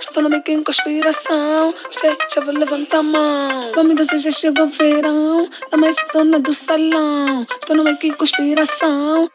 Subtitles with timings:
[0.00, 1.74] Estou no meio que conspiração.
[1.90, 3.72] Che, já vou levantar a mão.
[3.74, 5.48] Vamos dançar, já chegou o verão.
[5.70, 7.46] Tá mais dona do salão.
[7.60, 9.30] Estou no meio que conspiração.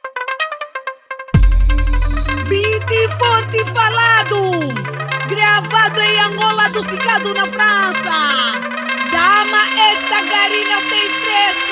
[2.48, 4.38] Beat forte falado,
[5.30, 8.18] gravado em Angola do Cicado na França.
[9.12, 11.71] Dama esta garina tem estressa.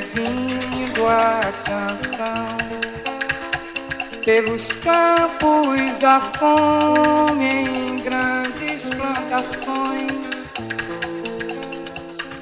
[0.00, 2.46] Seguindo a canção.
[4.24, 10.12] Pelos campos a fome em grandes plantações,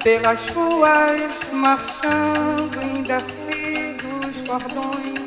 [0.04, 5.20] pelas ruas marchando indecisos cordões,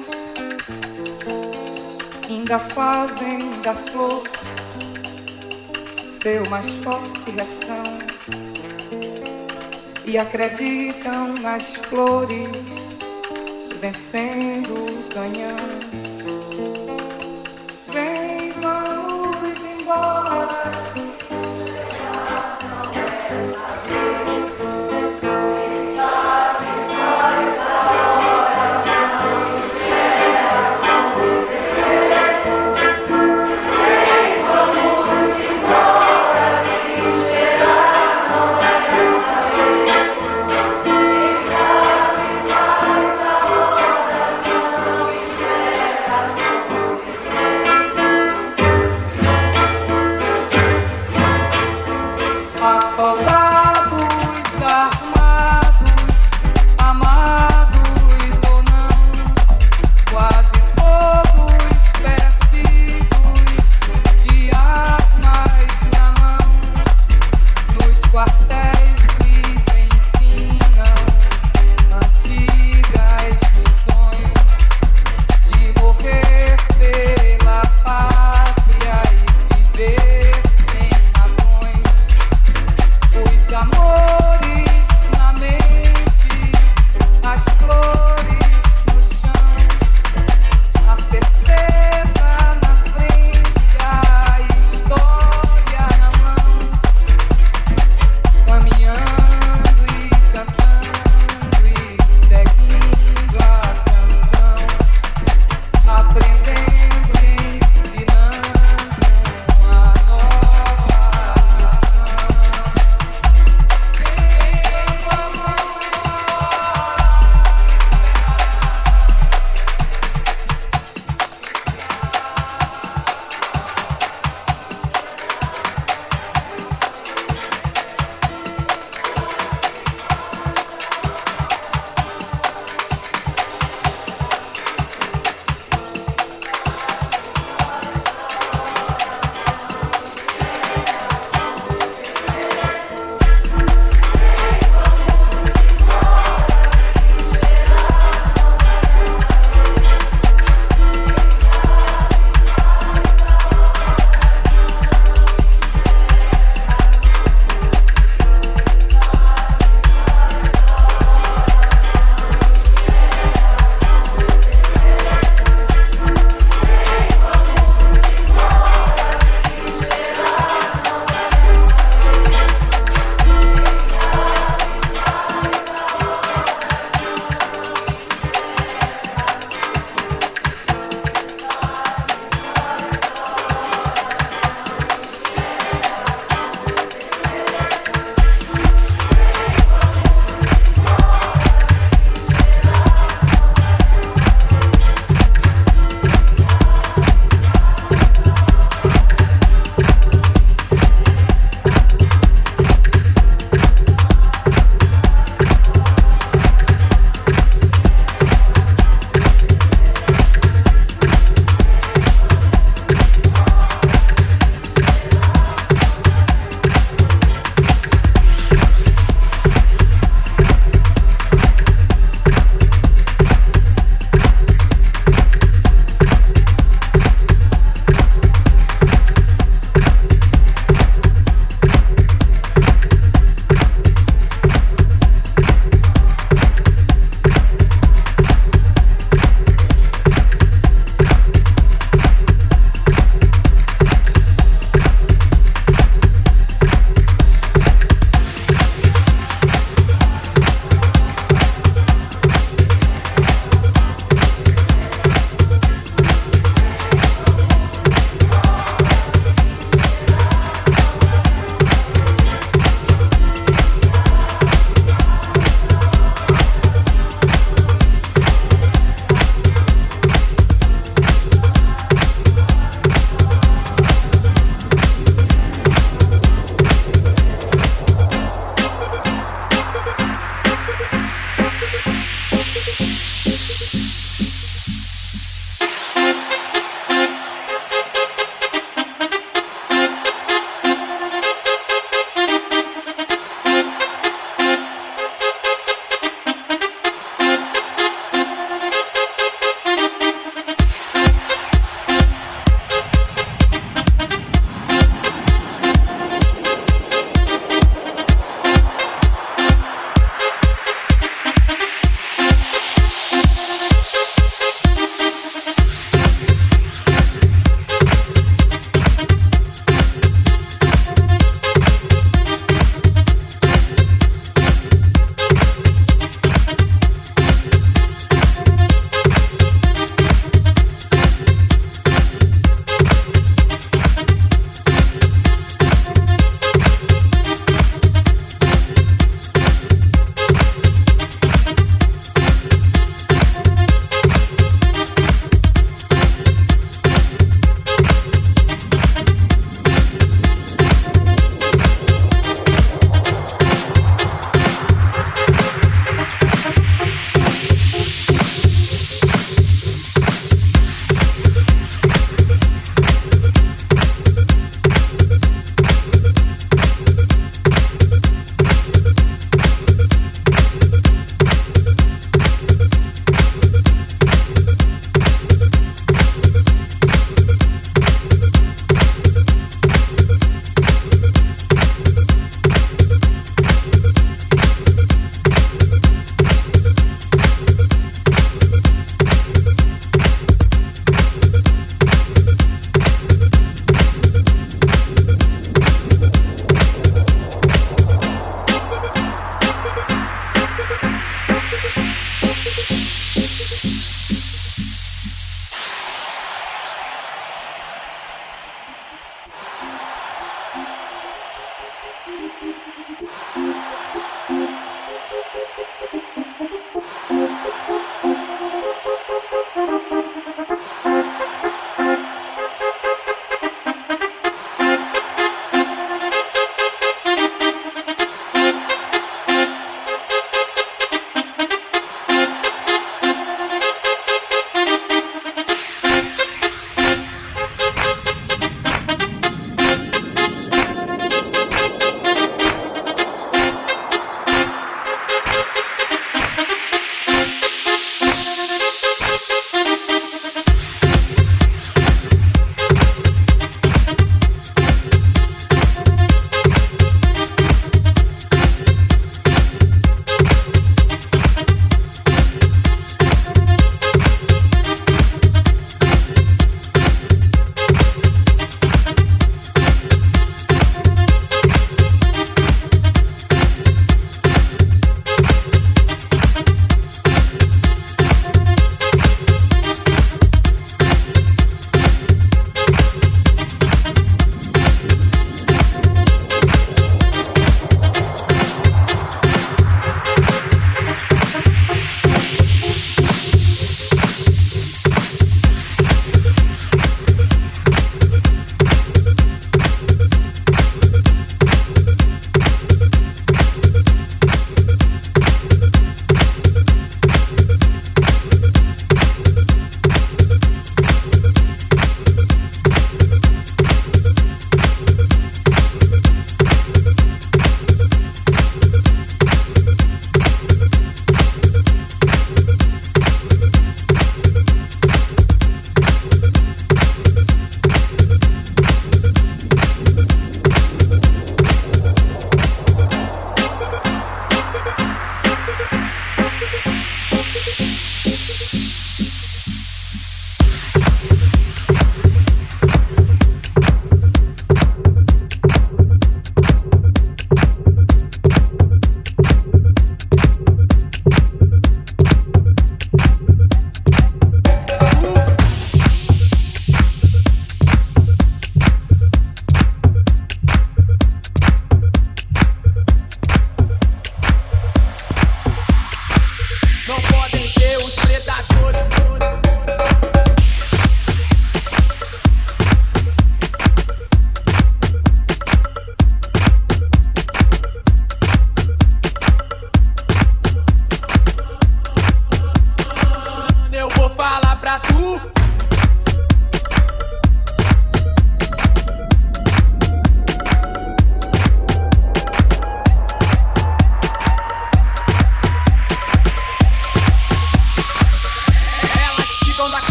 [2.30, 4.24] ainda fazem da flor
[6.22, 7.32] seu mais forte
[10.14, 12.48] e acreditam nas flores
[13.82, 14.33] vencendo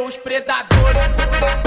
[0.00, 1.59] os predadores.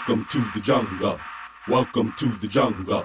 [0.00, 1.20] Welcome to the jungle.
[1.68, 3.04] Welcome to the jungle.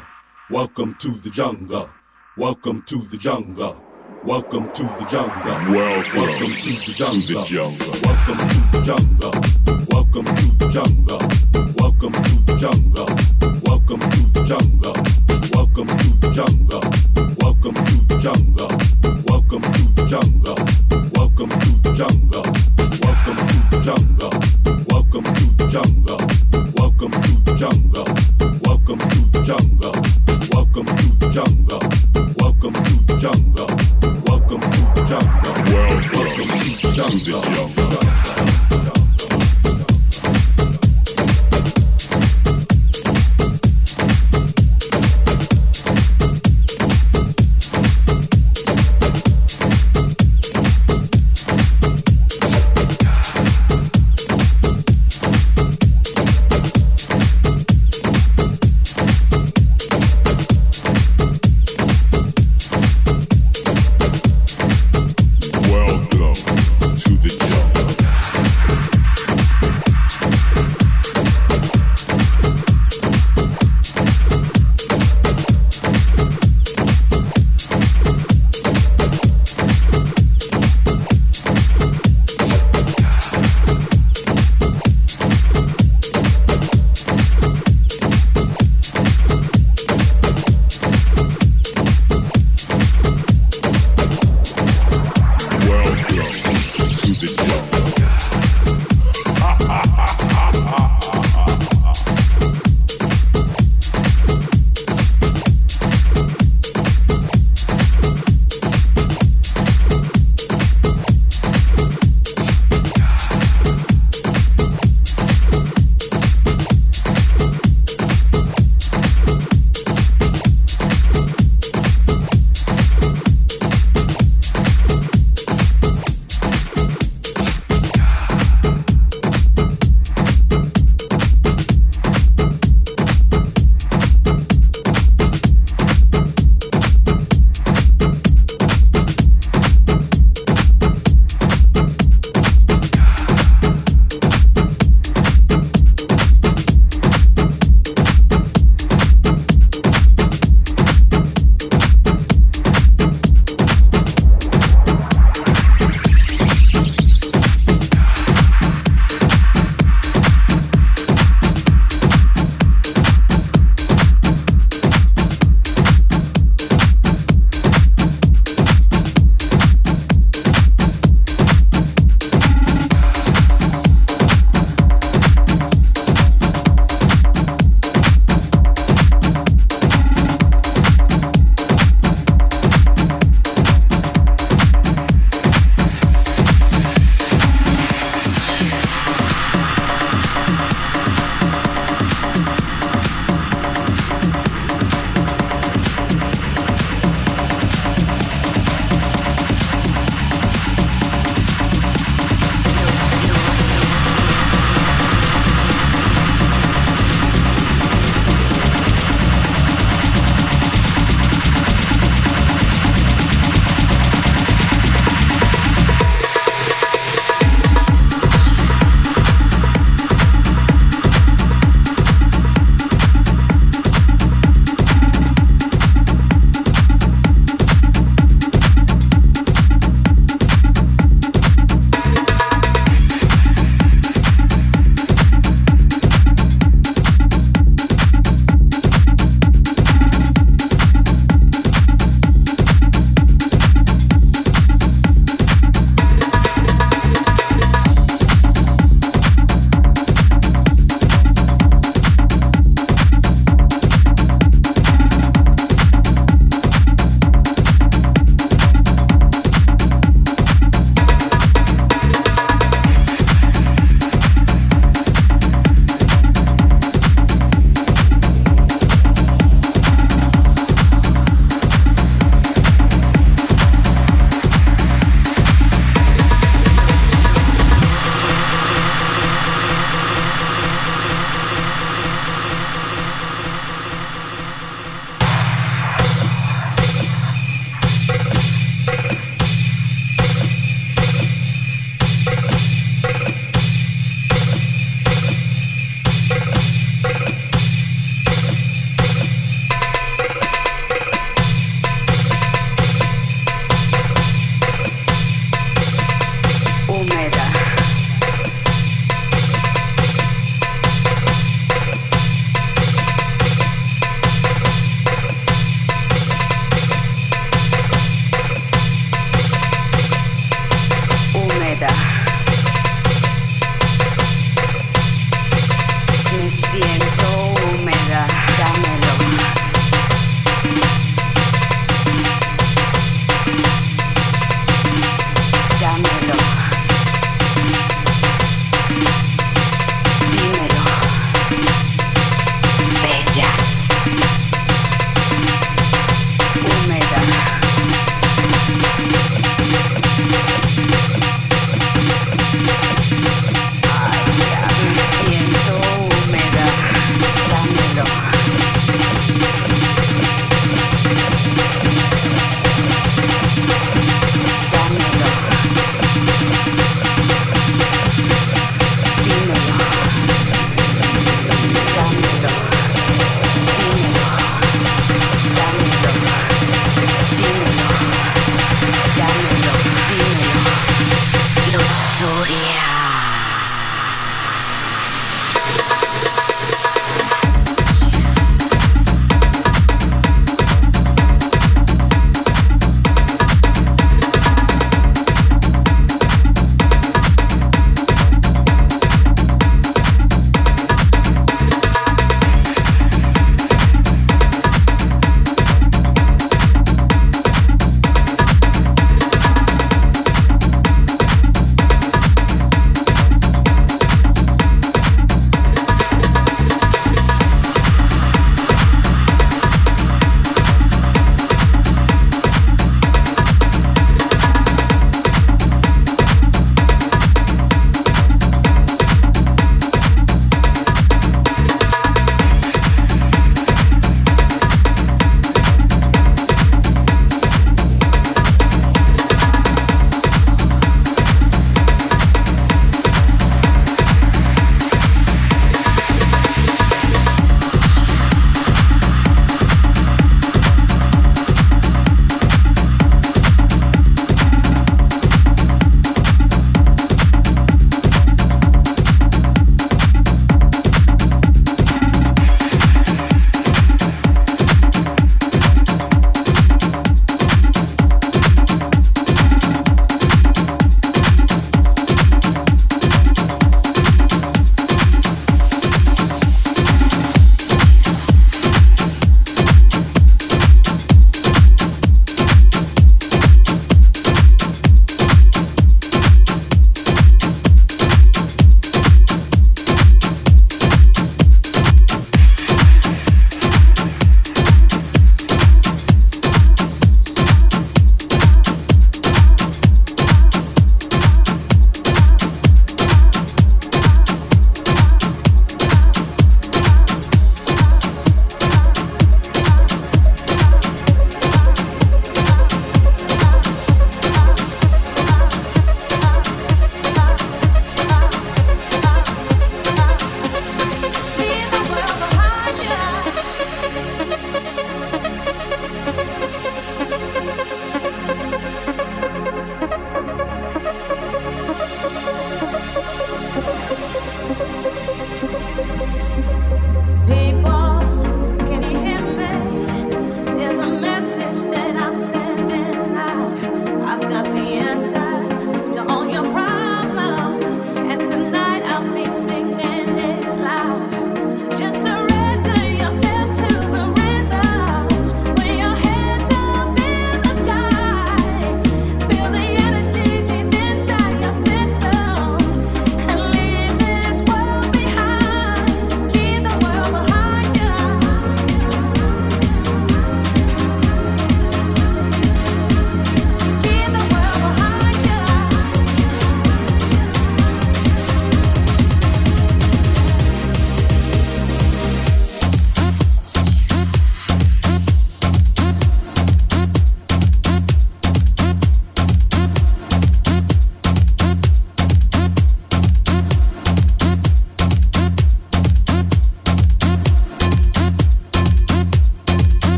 [0.50, 1.90] Welcome to the jungle.
[2.38, 3.84] Welcome to the jungle.
[4.24, 5.44] Welcome to the jungle.
[5.44, 7.74] Welcome to the to the jungle.
[8.02, 9.75] Welcome to the jungle.
[9.92, 11.20] Welcome to the jungle.
[11.78, 13.08] Welcome to the jungle.
[13.66, 14.94] Welcome to the jungle.
[15.54, 16.82] Welcome to the jungle.
[17.42, 18.70] Welcome to the jungle.
[19.28, 20.56] Welcome to the jungle.
[21.16, 22.44] Welcome to the jungle.
[23.04, 24.32] Welcome to the jungle.
[24.90, 26.20] Welcome to the jungle.
[26.78, 28.06] Welcome to the jungle.
[28.64, 29.94] Welcome to the jungle.
[30.52, 31.80] Welcome to the jungle.
[32.40, 33.68] Welcome to the jungle.
[34.26, 35.54] Welcome to the jungle.
[36.16, 38.55] Welcome to the jungle.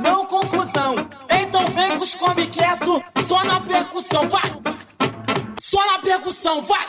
[0.00, 0.94] não confusão.
[1.28, 4.50] Então vem com os come quieto, só na percussão, vai!
[5.60, 6.86] Só na percussão, vai!